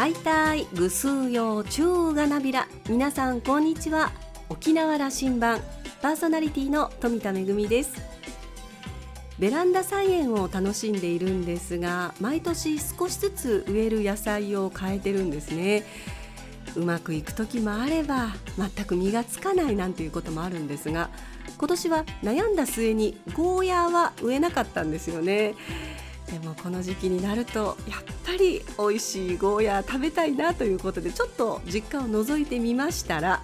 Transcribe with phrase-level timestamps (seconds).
[0.00, 2.66] はいたいぐすうようちゅうがなびら。
[2.88, 4.12] 皆さんこんにちは。
[4.48, 5.60] 沖縄羅針盤。
[6.00, 8.00] パーソナリティの富田恵です。
[9.38, 15.84] ベランダ菜園を楽しんでいるんですが毎年少しずつ植える野菜を変えてるんですね。
[16.76, 21.10] うまくいく時もあれば全く実がつかないなんていうこともあるんですが
[21.58, 25.56] 今年は悩んだ末にゴーヤーは植えなかったんですよね。
[26.30, 33.42] でもこの時期になるとやっぱり美味しいゴーヤー食べたいなということでちょっと実家を覗いてみましたら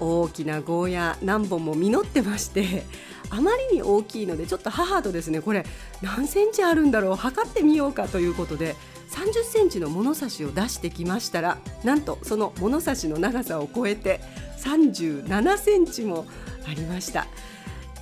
[0.00, 2.84] 大きなゴーヤー何本も実ってまして
[3.30, 5.40] あまりに大きいのでちょっと母とですね。
[5.40, 5.64] これ
[6.02, 7.16] 何センチあるんだろう？
[7.16, 8.76] 測ってみようかということで
[9.10, 14.20] 30センチの物差しを出してきましたらなんとその物差しの長さを超えて
[14.58, 16.26] 37センチも
[16.66, 17.26] ありました。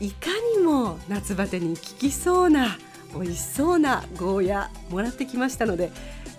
[0.01, 2.79] いかにも夏バテに効きそうな
[3.15, 5.91] 美味しそうなゴーヤもらってきましたので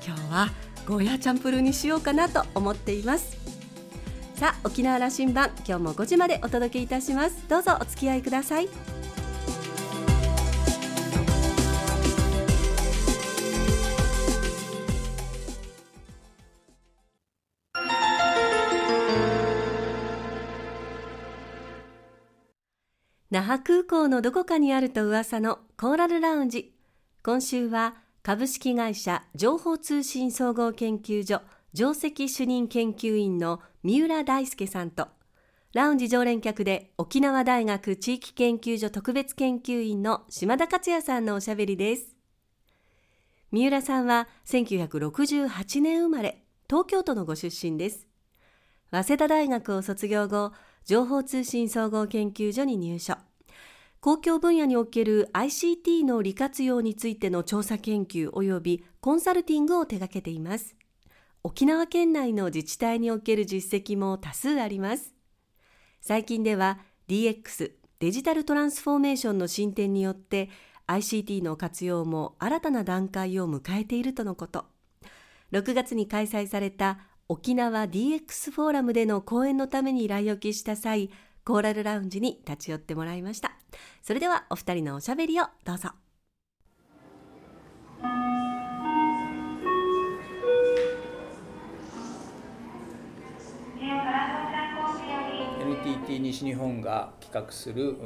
[0.06, 0.50] 今日は
[0.88, 3.38] ゴーヤチャンプルーにしようかなと思っています。
[4.36, 7.48] さあ沖縄羅針盤今日も5時までお届けいたします。
[7.48, 8.68] どうぞお付き合いください。
[23.32, 26.73] 那覇空港のどこかにあると噂のコーラルラウンジ。
[27.26, 35.08] 今週は株式会社情報通信総合研究所上席主任研究員の三浦大輔さんと
[35.74, 42.14] ラウンジ常連客で沖縄大学地域研究所特別研究員の島田克也さんのおしゃべりです。
[43.54, 48.06] 三浦さんは1968年生まれ東京都のご出身です。
[48.92, 50.52] 早稲田大学を卒業後
[50.84, 53.16] 情報通信総合研究所に入所。
[54.04, 60.76] 公共分野における ICT の利活用についての調査研究及びコンサルティングを手掛けています。
[61.42, 65.14] 沖縄県内の自治体における実績も多数あります。
[66.02, 70.50] 最近では DX デジタルトランスフォーメーションの進展によって
[70.88, 74.66] ICT の活用も新たな段階を迎えているとのこと。
[75.54, 77.00] 6月に開催された
[77.30, 81.10] 沖縄 DX フォーラムでの講演のために来沖した際
[81.46, 83.52] コーラルラウンジに立ち寄ってもらいました。
[84.02, 85.90] それではお二人のおしゃべりをどうぞ。
[95.62, 97.98] NTT 西日本が企画する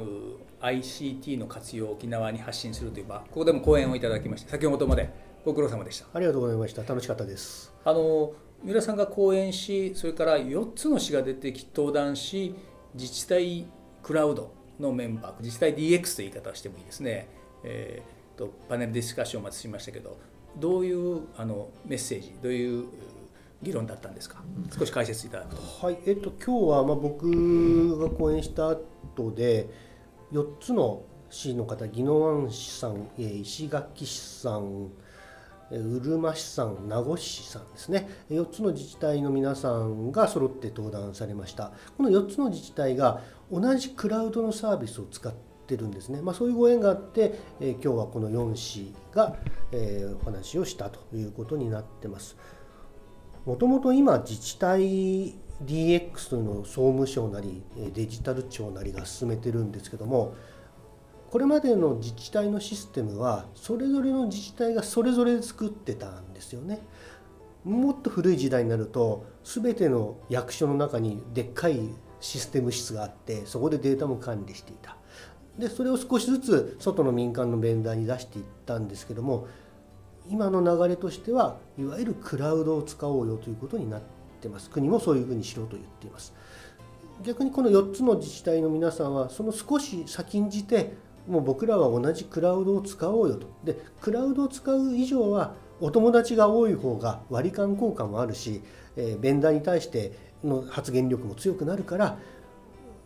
[0.60, 3.20] ICT の活用を沖縄に発信するという場。
[3.20, 5.10] ここでも講演をいただきまして先ほどまで
[5.44, 6.06] ご苦労様でした。
[6.12, 6.82] ありがとうございました。
[6.82, 7.72] 楽しかったです。
[7.84, 8.32] あの
[8.64, 12.56] 三浦さんが講演しそれから4つの詩が出てき登壇し
[12.94, 13.66] 自治体
[14.02, 17.28] クラウドのメンバー自治体 DX という言い方をしてもいいですね、
[17.64, 20.18] えーと、パネルディスカッションをまずしましたけど
[20.56, 22.86] どういうあのメッセージどういう
[23.62, 24.42] 議論だったんですか？
[24.78, 25.86] 少し解説いただくと。
[25.86, 25.98] はい。
[26.06, 29.68] えっと、今日はまあ僕が講演した後で
[30.32, 34.90] 4つの市の方宜野湾市さん石垣市さん
[35.70, 38.08] うるま市さん名護市さんですね。
[38.30, 41.72] 4つの自治体の皆さんが揃って登壇されました。
[41.96, 45.32] この4つの自治体が同じクラウドのサービスを使っ
[45.66, 49.36] てるんですね、まあ、そういうご縁があって、え今日はこの4市が、
[49.72, 52.36] えお話をしたということになってます。
[53.44, 55.34] もともと今自治体
[55.64, 57.62] DX というのを総務省なり
[57.94, 60.34] デジタル庁なりが進めてるんですけども
[61.30, 66.80] これまでの自治体のシステムはそれぞれの自治体がそれぞれ作ってたんですよね。
[67.64, 71.80] もっと古い時代になると全ての役所の中にでっかい
[72.20, 74.96] システム室があってそこでデータも管理していた。
[75.58, 79.48] でそれを少しずつ外の民間のベンダーに出していったんですけども
[80.30, 84.00] 今の流れとしてはいわゆるクラウドを使おうよということになっ
[84.40, 86.32] てます国もそういうふうにしろと言っています
[87.24, 90.94] 逆にこの4つの自治体の皆さんはその少し先んじて
[91.28, 93.46] もう僕らは同じクラウドを使おうよと。
[93.64, 98.62] で、クラウドを使う以上は、お友達が多い方が割り勘効果もあるし、
[98.96, 102.18] えー、ベンダーに対しての発言力も強くなるから、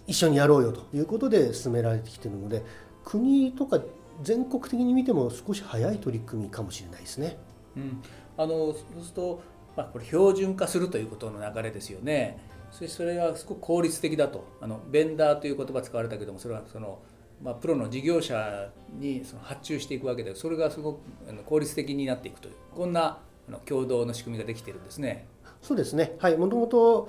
[0.06, 2.64] 一緒にやろうよということで進められてきているので、
[3.04, 3.80] 国とか
[4.22, 7.36] 全国的に見ても少し早い取り組みかもしれないですね。
[7.76, 8.02] うん、
[8.36, 9.42] あのそうすると、
[9.76, 12.38] まあ、これ標準化するということの流れですよね。
[12.70, 17.00] そしてそれがすごく効率的だとあのベンダーという言葉使われたけどもそれはその
[17.42, 21.00] まあ、プロの事業者にその発注していくわけでそれがすごく
[21.44, 23.18] 効率的になっていくというこんな
[23.64, 25.26] 共同の仕組みができてるんですね。
[25.60, 27.08] そうですねはいもともと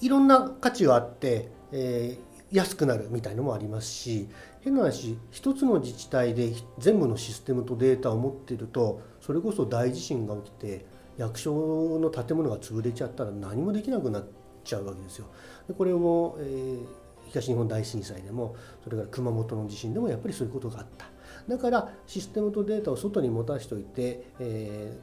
[0.00, 4.28] いろんな価値があって、えー、安くなるみたいのもありますし
[4.60, 10.86] 変な話一つの自治体で全部のシステムとデータを持っているとそれこそ大地震が起きて
[11.16, 14.26] 役所の建物が潰れちゃったら何もできなくなっ
[14.64, 15.26] ちゃうわけですよ。
[15.66, 16.86] でこれも、えー、
[17.26, 21.06] 東日本大震災でもそれから熊本の地震でもやっぱりそういうことがあった。
[21.48, 24.96] だからシステムとデータを外に持たしておいて、え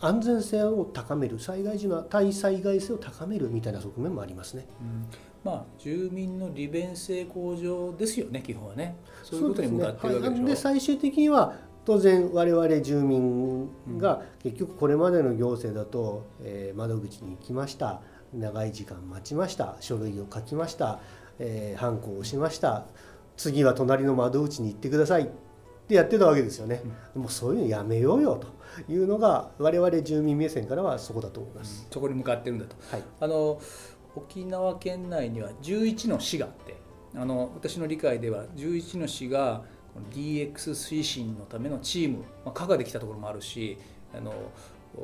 [0.00, 4.66] ー、安全性を高める災害時の対災害性を高めるみたいな側面もありますね。
[4.80, 5.06] うん。
[5.44, 8.96] まあ、住民の利便性向上ですよね基本はね。
[9.22, 10.38] そういうことに向かってるわけでしょ、ね。
[10.40, 11.54] はい、で最終的には
[11.84, 18.00] 当然我々住民が結局これまでの行政だと、えー、窓口に行きました。
[18.32, 19.76] 長い時間待ちました。
[19.80, 20.98] 書類を書きました、
[21.38, 22.86] えー、ハンコを押しました。
[23.36, 25.28] 次は隣の窓口に行ってください。
[25.84, 26.82] ってやってたわけですよね、
[27.14, 28.40] うん、もうそういうのやめようよ
[28.86, 33.60] というのが我々住民目線からはそこだと思います、うん、そこに向かってるんだと、はい、あの
[34.16, 36.76] 沖縄県内には11の市があって
[37.14, 39.62] あの私の理解では11の市が
[40.12, 43.78] DX 推進のためのチーム、まあ、課ができたところもあるし
[44.16, 44.32] あの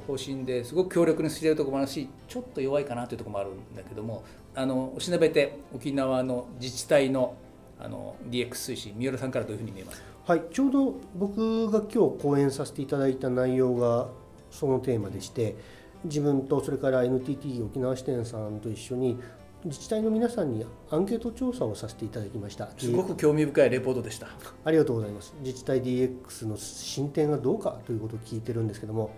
[0.07, 4.25] 方針ですごく強力にしているところもあるしちょっと弱いかなというところもあるんだけども
[4.55, 7.35] あのおしなべて沖縄の自治体の
[7.79, 10.03] あの DX 推進三浦さんからどういうふうに見えます？
[10.27, 14.09] はいちょうど僕が今日講演させていただいた内容が
[14.51, 15.57] そのテーマでして
[16.05, 19.19] 自分とそれから NTT 沖縄支店さんと一緒に
[19.65, 22.69] 自治体の皆さんにアンケート調査をさせていただきました。
[22.77, 24.29] すごく興味深いレポートでした。
[24.65, 25.35] ありがとうございます。
[25.41, 29.11] 自治体 DX の進展がどうかということを聞いてるんですけども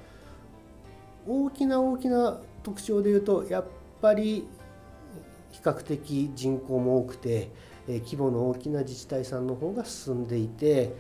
[1.27, 3.65] 大きな大きな特徴でいうとやっ
[4.01, 4.47] ぱり
[5.53, 7.51] 比較的人口も多くて
[7.87, 10.95] 規模の大きな自治体さんの方が進んでいて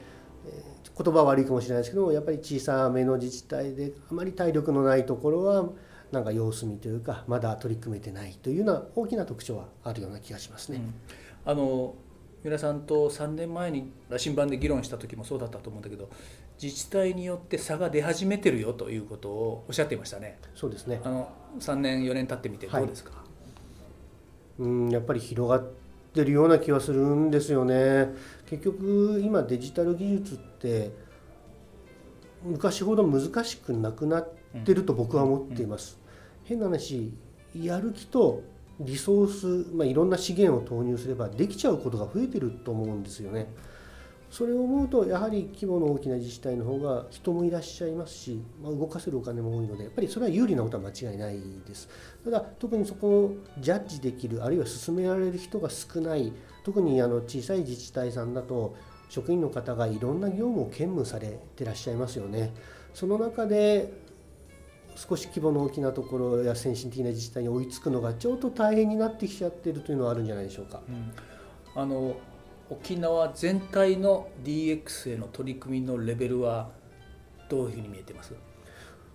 [0.96, 5.68] 言葉は悪いかもしれないですけどやっぱり小さめの自治体であまり体力のないところは
[6.10, 10.78] なんか様子見というかまだ取り組めてないというような大きな特徴はあるような気がしますね。
[11.46, 11.94] うん、あの
[12.44, 16.10] 皆さんと3年前に羅針盤で議論した時もそうだったと思うんだけど
[16.60, 20.38] 自治体によって差が出始めてるよということをおっしゃっていましたね。
[20.54, 23.31] そうですねあの3年4年経ってみてどうですか、はい、
[24.58, 25.70] うんやっぱり広がっ
[26.14, 28.14] てるような気はするんですよね。
[28.46, 30.90] 結局今デジタル技術って
[32.44, 34.28] 昔ほど難しくなくなっ
[34.64, 35.98] てると僕は思っています。
[36.44, 37.12] 変な話
[37.54, 38.42] やる気と
[38.80, 43.48] リソース、まあ、いろんな資源を投入すればできちゃうことが増えてると思うんですよね。
[44.32, 51.38] それを思うとやはり規模の大きな自治体の方が人もいらっしゃいますし、まあ、動かせるお金も多いのでやっぱりそれは有利なことは間違いない
[51.68, 51.86] です。
[52.24, 56.32] ただ特にそこをジャッジできるあるいは進められる人が少ない
[56.64, 58.74] 特にあの小さい自治体さんだと
[59.10, 62.54] 職員の方がいろんな業務を兼務されてらっしゃいますよね。
[62.94, 63.92] その中で
[64.94, 70.80] 少し規模の大きなところや先進的な自治体に追いつくのがちょっと大変になってきちゃってるというのはあるんじゃないでしょうか。
[70.88, 72.16] うん、あの
[72.72, 76.70] 沖縄全体の DX への取り組みのレベルは
[77.48, 78.34] どういうふうに見えてます？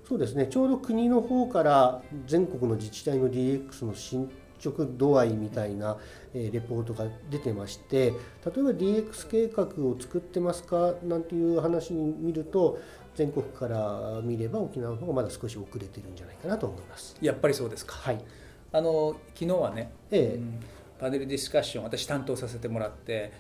[0.08, 0.48] そうですね。
[0.48, 4.30] ちょうど国の方から全国の自治体の DX の進
[4.64, 5.98] 捗度合いみたいな
[6.34, 8.14] レポートが出てまして例え
[8.46, 10.94] ば DX 計画を作ってますか？
[11.04, 12.80] なんていう話に見ると
[13.16, 17.16] 全国から見れば沖縄の方がまだ少し遅れてるんじゃないかなと思います。
[17.22, 17.96] やっぱりそうですか。
[17.96, 18.24] はい。
[18.72, 20.60] あの昨日はね、ええ、うん、
[21.00, 23.32] パネルディスカッション私担当させてもらって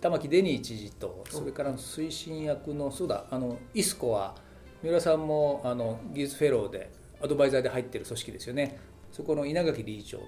[0.00, 4.34] 玉城デニー知事とそれから推進役のそうだあのイスコは
[4.82, 6.90] 三浦さんもあの技術フェローで
[7.22, 8.78] アドバイザーで入ってる組織ですよね。
[9.10, 10.24] そこの稲垣理事長と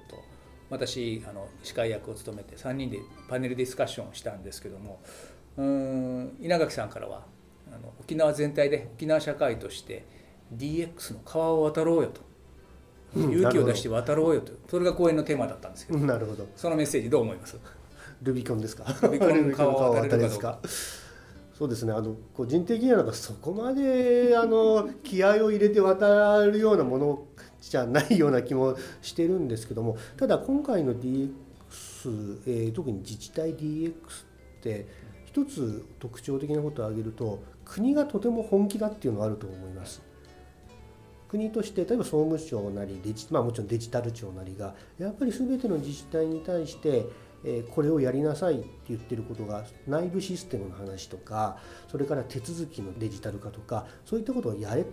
[0.71, 2.99] 私あの司会役を務めて3人で
[3.29, 5.01] パネルディスカッションをしたんですけども
[5.57, 7.25] うん稲垣さんからは
[7.73, 10.05] あの沖縄全体で沖縄社会として
[10.57, 12.23] DX の川を渡ろうよと、
[13.17, 16.49] 勇気を出して渡ろうよとそれが講演のテーマだったんですけどなるほど。
[16.57, 17.57] そのメッセージどう思います？
[18.23, 18.85] ルビコンですか？
[19.03, 20.59] ルビコンの川を渡れるかどうか？
[21.59, 27.25] そうですねあの個人的にはなんかそこまであの気合を入れて渡るようなもの
[27.61, 31.31] じゃないような気もしてるんですけどもただ今回の DX、
[32.47, 33.95] えー、特に自治体 DX っ
[34.63, 34.87] て
[35.27, 40.01] 一つ特徴的なことを挙げると国がとても本気だっていうのはあると思います。
[41.29, 47.05] 国として例えば総務省なりデジ、まあ、もちろんデジタル庁なりがやっぱり全ての自治体に対して
[47.45, 51.59] えこれをやりなさいって言ってることが内部システムの話とか
[51.91, 54.85] それから手続きのデジタル化とかそういったことをやれっ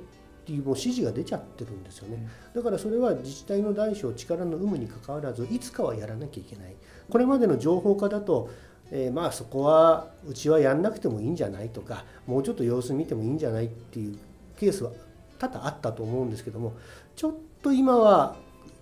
[0.45, 2.25] ていうもう指示が出ちゃってるんですよね。
[2.55, 6.75] だからそれは自治体の大小力の有無にかかわらずいつかはやらなきゃいけない。
[7.09, 8.49] これまでの情報化だと
[8.91, 14.17] えー、まあそこはうちはやんなくてもいいんじゃないとかもうちょっと様子見てもいいんじゃないっていう
[14.57, 14.91] ケースは
[15.39, 16.73] 多々あったと思うんですけども
[17.15, 18.35] ちょっと今は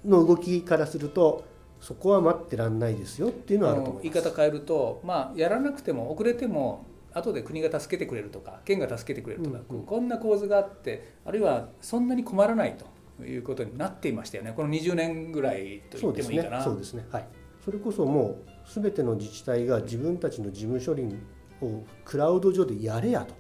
[0.05, 1.43] の動きからすると
[1.85, 4.13] そこは待ってらんないですよっていうのはあると思います。
[4.15, 9.85] 言い方変えると、まあ、やらなくても遅れても後で国が助けてくれるとか県が助けてくれるとか、うんうん。
[9.85, 14.53] こんな構図があってあるいはそんなに困らないということになっていましたよね。
[14.55, 16.63] この20年ぐらいと言ってもいいかな。
[16.63, 17.03] そうですね。
[17.03, 17.07] ね。
[17.11, 17.27] はい。
[17.63, 21.15] それこそもう全ての自治体が自分たちの事務処理
[21.61, 23.35] をクラウド上でやれやと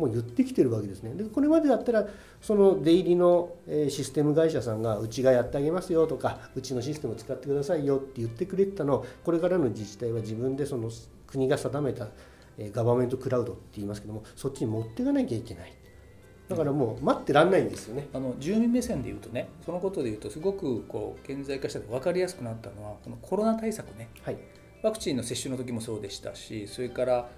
[0.00, 1.14] もう言ってきてるわけですね。
[1.14, 2.06] でこれまでだったら
[2.40, 10.90] その出入りのえーシステム会社さんがうちがやってあげますよとかうちのシステムを使ってくださいよって言ってくれてたのをこれからの自治体は自分でその
[11.26, 12.08] 国が定めた
[12.58, 15.72] えーガバメントクラウドって言いますけどもそっちに持っていかなきゃいけない。
[16.48, 18.08] だからもう待ってらんないんですよね。
[18.12, 24.08] あの住民目線でいうとねそのことでいうとすごくこう顕在化して分かりやすくなったのはこのコロナ対策ね。
[24.22, 24.36] はい。
[24.82, 27.28] ワクチンの接種の時もそうでしたしそれから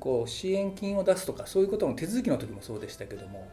[0.00, 3.48] こう支援金を出すとかそういうことの手続きの時もそうでしたけども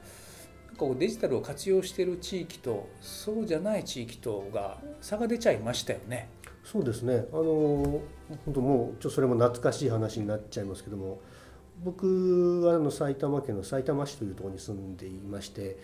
[0.77, 6.29] こうデジタルを活用している地域とそうじゃない地域とが差が出ちゃいましたよね。
[6.63, 7.43] そうですね、あの
[8.45, 11.19] 本当もうちょっとそれも懐かしい話になっちゃいますけども
[11.83, 15.77] 僕はあの埼玉県の埼玉市というところに住んでいまして、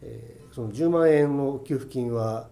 [0.00, 2.48] えーその10万円の給付金は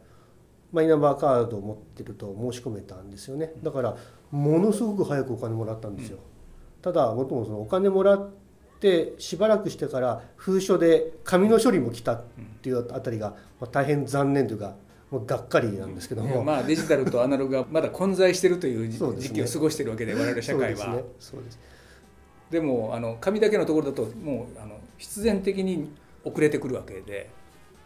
[0.73, 3.53] マイナンバーカードを持ってると申し込めたんですよね。
[3.63, 3.97] だから
[4.31, 6.19] ものすごく早くお金もらったんですよ、
[6.83, 8.31] ただもともとそのお金もらっ
[8.81, 12.23] てしばらくしてから封書で紙の処理も来たっ
[12.63, 14.75] ていうあたりが、まあ、大変残念というか
[15.11, 21.03] もうがっかりなんですけども、まあデジタルとアナログが まだ混在しているという時期を過ごしているわけで我々社会は。
[21.19, 21.41] そう
[22.51, 25.91] でもあの紙だけのところだともうあの必然的に
[26.25, 27.31] 遅れてくるわけで。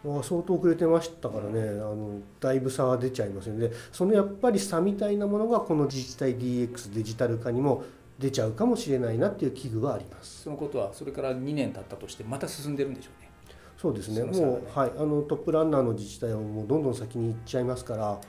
[0.04, 1.60] まあ相当遅れてましたからね。
[1.60, 3.68] あのだいぶ差が出ちゃいますよね。
[3.68, 7.84] でそのやっぱり差みたいなものがこの自治体 DX デジタル化にも
[8.18, 13.30] 出ちゃうかもしれないなっていう危惧はありますそのことはそれから2年経ったとしてまた進んでるんでしょうね。
[13.76, 18.20] そうですねねもう、はい、あのトップランナーの自治体はもうどんどん先に行っちゃいますから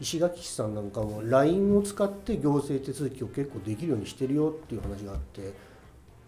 [0.00, 5.52] 石垣市さんなんかも LINE を使って行政手続きを結構できるようにしてるよっていう話があって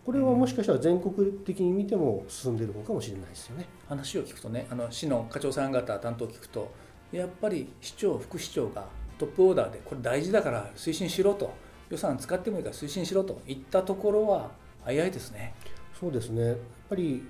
[0.04, 3.66] これはもしかしたら全国的に見ても進んでる方かもしれないですよね。
[3.88, 6.72] 話を聞くとねあの市の課長さん方担当を聞くと
[7.12, 8.86] やっぱり市長副市長が
[9.18, 11.52] トップオーダーでこれ大事だから推進しろと
[11.90, 14.50] 予算使ってもいいから推進しろといったところは
[14.84, 15.54] 早いですね。
[15.98, 16.56] そうですねやっ
[16.88, 17.26] ぱり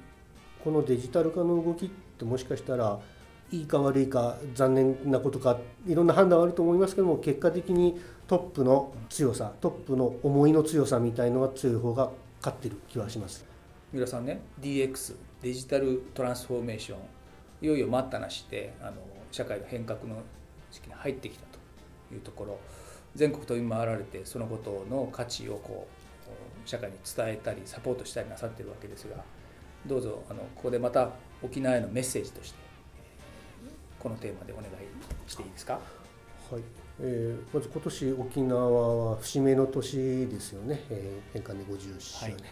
[0.63, 2.99] このデジタル化の動きってもしかしたら
[3.51, 12.11] いいか悪いか残念なことかいろんな判断はあると思いますけども結果的にトップの強さトップの思いの強さみたいのが強い方が
[12.41, 13.47] 勝ってる気はします。
[13.93, 16.99] 三浦さんね DX デジタルトランスフォーメーション
[17.63, 18.97] いよいよ待ったなしであの
[19.31, 20.17] 社会の変革の
[20.71, 22.59] 時期に入ってきたというところ
[23.19, 25.87] 全国飛び回られてそのことの価値をこ
[26.65, 29.17] う社会に伝えたりサポートしたりなさってるわけですが
[29.87, 31.11] どうぞあのここでまた
[31.43, 32.57] 沖縄へのメッセージとして
[33.67, 34.69] えーこのテーマでお願い
[35.31, 35.75] していいですか？
[35.75, 36.63] はい。
[37.01, 42.43] えーまず今年沖縄は節目の年ですよね、えー返還で50周年、はい。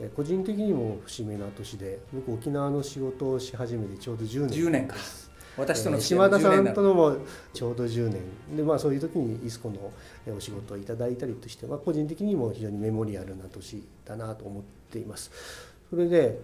[0.00, 4.96] えー個人的にも節目な年で僕沖縄の仕事をし始めてちょうど10年10年か
[5.56, 7.16] 私とのえー付き合いも10島田さんとのも
[7.52, 9.92] ちょうど10年で、まあ、そういう時にイスコの
[10.26, 15.30] えーお仕事をいただいたりとして、まあ、個人的にも非常にメモリアルな年だなと思っています。
[15.90, 16.38] それで、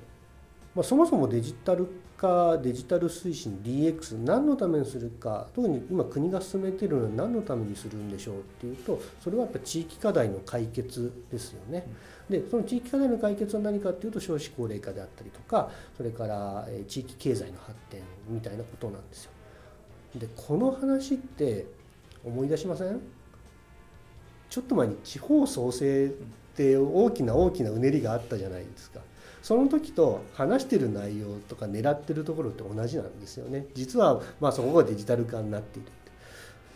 [0.75, 1.88] まあ、そもそもデジタル
[2.19, 11.87] 化デジタル推進 DX 何のためにするか特に今国が進めているのは何のためにするんでしょうっていうとそれはやっぱ地域課題の解決ですよね。
[12.28, 19.30] でその地域課題の解決は何かっていうと少子高齢化であったりとかそれから地域経済の発展みたいなことなんですよ。
[20.16, 21.66] でこの話って
[22.25, 23.00] 思い出しません？
[24.50, 26.11] ちょっと前に地方創生っ
[26.54, 29.00] て大きな大きなうねりがあったじゃないですか。
[29.42, 33.66] その時と話してる内容とか狙ってるところって同じなんですよね。
[33.75, 35.88] 実はまあそこがデジタル化になっている。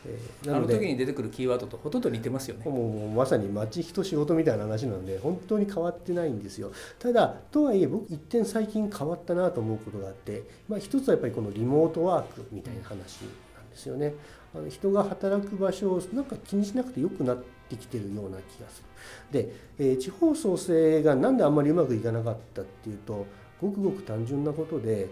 [0.06, 2.64] えーあの時に出てくるキーワードとほとんど似てますよね。
[2.64, 6.72] もうまさに町人仕事みたいな話なので本当に変わってないんですよ。
[6.98, 13.22] ただとはいえ僕一点最近変わったなと思うことがあって、まあ、一つはやっぱりこのリモートワークみたいな話
[13.54, 14.14] なんですよね。
[14.54, 19.42] あの人が働く場所をなんか気にしなくてよくなってきてるような気がする。
[19.44, 23.24] で、えー地方創生がなんであんまりうまくいかなかったっていうと
[23.60, 25.08] ごくごく単純なことでえー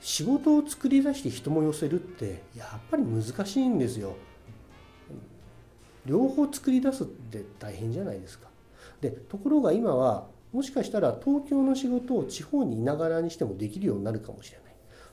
[0.00, 4.16] 仕事を作り出して人も寄せるってやっぱり難しいんですよ。
[6.04, 8.48] 両方作り出すって大変じゃないですか。
[9.00, 14.66] でところが今はもしかしたら東京の仕事を地方にいながらにしてもできるようになるかもしれない。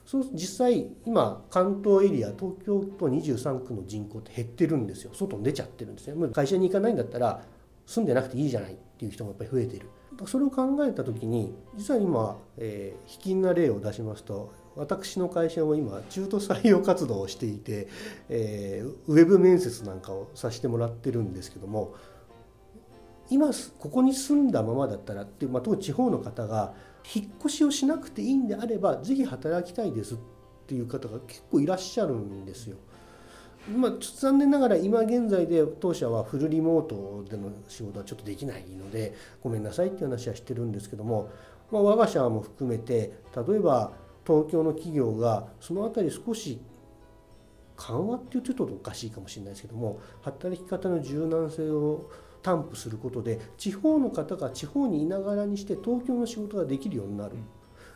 [0.06, 7.42] そう実際今関東エリア東京都23区の人口って減ってるんですよ外に出ちゃってるんですねもう会社に行かないんだったら
[7.86, 9.88] 住んでなくていいじゃないっていう人もやっぱり増えてる
[10.26, 17.88] それを考えた時に実は今、えー、卑近な例を出しますと私の会社も今中途採用活動をしていて、
[18.28, 21.94] えーウェブ面接なんかをさせてもらってるんですけども
[23.30, 26.74] 今ここに住んだままだったらって、まあ、特に地方の方が
[27.14, 30.16] 引っ越しをしなくていいんであればぜひ働きたいですっ
[30.66, 32.76] ていう方が結構いらっしゃるんですよ。
[33.68, 41.30] まあ、残念ながら今現在で当社はフルリモートでの仕事はちょっとできないのでごめんなさいっていう話はしてるんですけども、
[41.70, 43.92] まあ、我が社も含めて例えば
[44.26, 46.60] 東京の企業がその辺り少し
[47.76, 52.10] 緩和っていうとおかしいかもしれないですけども働き方の柔軟性を
[52.42, 57.36] 担保することで地方の方が地方にいながらにして東京の仕事ができるようになる。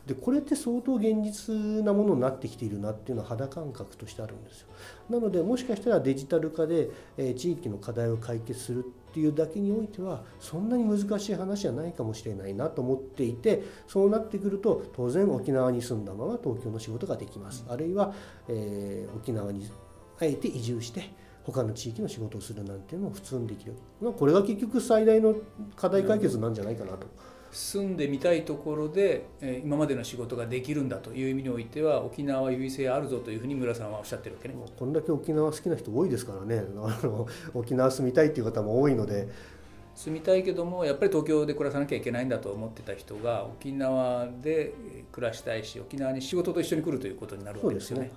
[0.09, 1.53] でこれって相当現実
[1.85, 4.67] なものになってきているなっていうのは肌感覚としてあるんですよ。
[5.07, 17.63] なのでもしかしたらデジタル化で、え地域の課題を解決するっていうだけにおいてはそんなに難しい話じゃないかもしれないなと思っていてそうなってくると当然沖縄に住んだまま東京の仕事ができます。
[17.69, 18.11] あるいは、
[18.47, 19.69] えー、沖縄に
[20.19, 21.11] あえて移住して
[21.43, 23.75] 他の地域の仕事をするなんていうのも普通にできる。
[24.01, 25.35] まこれが結局最大の
[25.75, 27.05] 課題解決なんじゃないかなと。
[27.51, 34.55] 住んでみたいところで、え今までの仕事ができるんだという意味においては沖縄は優位性あるぞというふうに村さんはおっしゃってるわけね。
[34.77, 36.63] こんだけ沖縄好きな人多いですからね。
[36.77, 39.27] あの沖縄住みたいっていう方も多いので。
[39.95, 44.73] 住みたいけどもやっぱり東京で暮らさなきゃいけないんだと思ってた人が沖縄で
[45.11, 48.09] 暮らしたいし沖縄に仕事と一緒に来るということになるわけですよね。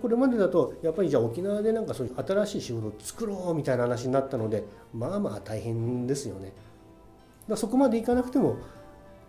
[0.00, 6.52] これまでだとやっぱりじゃあ沖縄でなんかそういう新しい仕事を作ろうみたいな話になったのでまあまあ大変ですよね
[7.50, 8.56] だそこまでいかなくても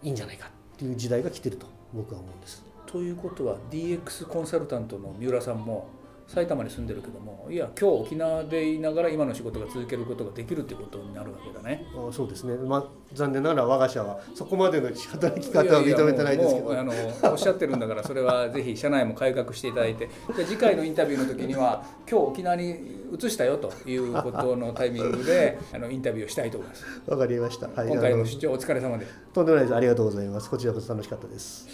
[0.03, 2.63] いいんじゃないかっていう時代が来てると僕は思うんです。
[2.85, 5.87] ということは DX コンサルタントの三浦さんも
[6.33, 11.85] 埼玉に住んでるけどもいや今日沖縄でいながら今の仕事が続けることができるってことになるわけだね。
[11.93, 16.79] あそうですね、まあ、残念ながら我が社はそこまでの働き方は認めてないですけど。
[16.79, 20.09] あのおっしゃってるんだからそれはぜひ社内も改革していただいて。
[20.37, 22.79] で次回のインタビューの時には今日沖縄に
[23.13, 26.85] 移したよということのタイミングであのインタビューをしたいと思います。
[27.07, 29.05] わかりました、はい、今回の出張お疲れ様で。
[29.05, 29.75] すとんでもないです。
[29.75, 30.49] ありがとうございます。
[30.49, 31.67] こちらこそ楽しかったです。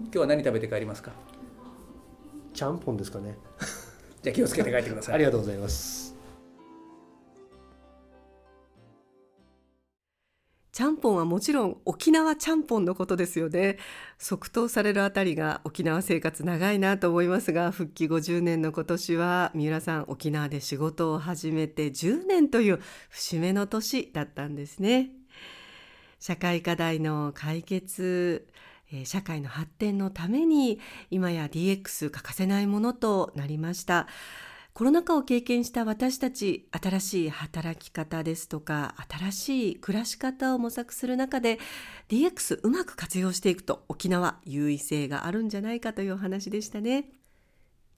[0.00, 1.12] 今日は何食べて帰りますか？
[2.52, 3.36] ちゃんぽんですかね。
[4.22, 5.14] じゃあ気をつけて帰ってください。
[5.14, 6.10] ありがとうございます。
[10.72, 13.76] ちゃんぽんはもちろん沖縄ちゃんぽんのことですよね。
[14.18, 25.10] 即答されるあたりが沖縄生活長いなと思いますが復帰50年の今年は三浦さん沖縄で仕事を始めて10年という節目の年だったんですね。
[26.18, 28.46] 社会課題の解決
[29.04, 34.06] 社会の発展のために今や DX 欠かせないものとなりました。
[34.72, 41.58] コロナ禍を経験した私たち新しい働き方ですとか新しい暮らし方を模索する中で
[42.08, 47.10] DX うまく活用していくと沖縄優位性があるんじゃないかというお話でしたね。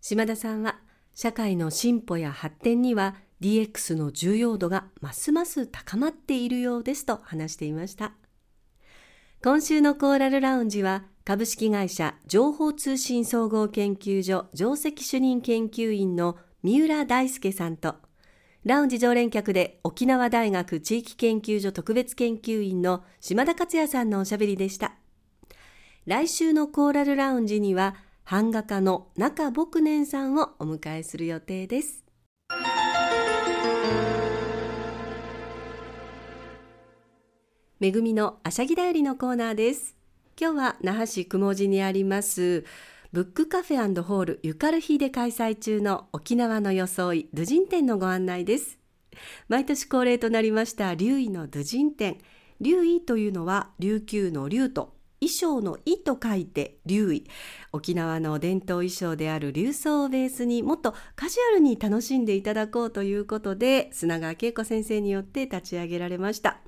[0.00, 0.80] 島田さんは
[1.14, 8.12] 社会の進歩や発展には DX の重要度がますます高まっているようですと話していました。
[9.44, 17.96] 今週のコーラルラウンジは株式会社情報通信総合研究所上席主任研究員の三浦大輔さんと
[18.64, 24.92] ラウンジ常連客で沖縄大学地域研究所特別研究員の島田克也さんのおしゃべりでした。
[26.06, 32.01] 来週のコーラルラウンジには版画家の中牧年さんをお迎えする予定です。
[37.82, 39.96] めぐみのあしゃぎだよりのコーナーです。
[40.40, 42.64] 今日は那覇市雲寺にあります
[43.10, 48.78] ブックカフェホールゆかる日で開催中の沖縄の装いドゥジン展のご案内です。
[49.48, 52.18] 毎年恒例となりました竜医のドゥジン展。
[52.60, 57.22] 竜医というのは琉球の竜と衣装の衣と書いて竜衣
[57.72, 66.58] 沖縄の伝統衣装である流装をベースにもっとカジュアルに楽しんでいただこうということで砂川恵子先生によって立ち上げられました。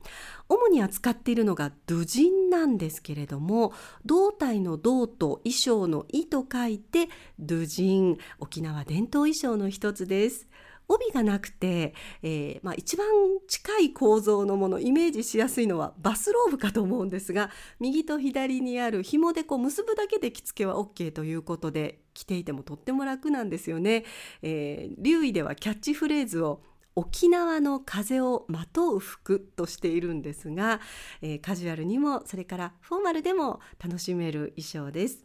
[0.49, 3.73] 主に扱っているのがドジンなんですけれども
[4.05, 10.47] 胴体の胴と衣装の衣と書いてドジン沖縄伝統衣装の一つです。
[10.89, 13.07] 帯がなくて、えーまあ、一番
[13.49, 24.05] 近い構造のものイメージしやすいのはバスローブかと思うんですが右と左にある紐でこう結ぶだけで着付けは OK ということで着ていてもとっても楽なんですよね。
[24.43, 26.63] えー、留意ではキャッチフレーズを
[26.97, 30.81] 沖縄の風をまとう服としているんですが、
[31.23, 35.25] えー、カジュアルにもそれからフォーマルでも楽しめる衣装です。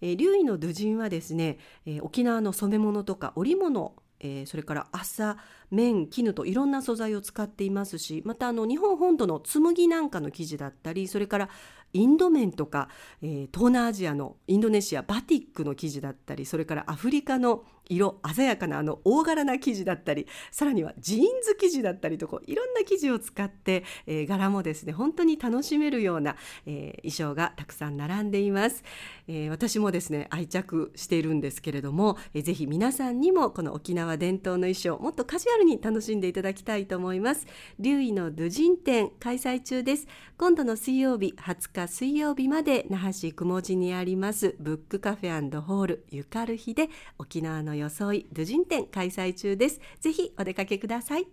[0.00, 5.36] えー、留意のドゥジンはですね、えー、沖縄の染め物とか織物えー、それから朝
[5.70, 11.48] 綿絹といろんな素材を使っていますしまたあの日本本土の紬なんかの生地だったりそれから
[11.92, 12.88] インド面とか、
[13.22, 28.84] えー、東南アジアのインドネシアバティックの生地だったりそれからアフリカの色鮮やかなあの大柄な生地だったりさらにはジーンズ生地だったりとこういろんな生地を使って、えー、柄もですね本当に楽しめるような、えー、衣装がたくさん並んでいます、
[29.26, 37.46] えー、私もですね愛着しているんですけれども、えー、ぜひ皆さんにもこの沖縄伝統の衣装もっとカジュアルに楽しんでいただきたいと思います。
[37.78, 40.06] 留意のドゥジン展開催中です。
[40.36, 49.80] 今度の水曜日20日水曜日まで那覇市雲寺にありますブックカフェホールゆかる日で沖縄の装いドゥジン展開催中です。
[50.00, 51.26] ぜひお出かけください。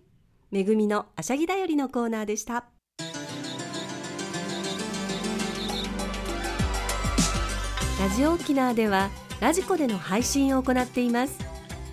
[0.50, 2.66] めぐみのあしゃぎだよりのコーナーでした。
[7.98, 9.10] ラジオ沖縄では
[9.40, 11.55] ラジコでの配信を行っています。